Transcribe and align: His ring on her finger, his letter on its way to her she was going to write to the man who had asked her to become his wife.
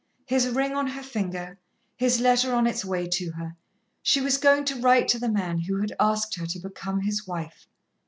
His 0.25 0.47
ring 0.49 0.73
on 0.73 0.87
her 0.87 1.03
finger, 1.03 1.59
his 1.95 2.19
letter 2.19 2.55
on 2.55 2.65
its 2.65 2.83
way 2.83 3.05
to 3.07 3.31
her 3.33 3.55
she 4.01 4.19
was 4.19 4.39
going 4.39 4.65
to 4.65 4.81
write 4.81 5.07
to 5.09 5.19
the 5.19 5.29
man 5.29 5.59
who 5.59 5.79
had 5.79 5.93
asked 5.99 6.33
her 6.37 6.47
to 6.47 6.59
become 6.59 7.01
his 7.01 7.27
wife. 7.27 7.67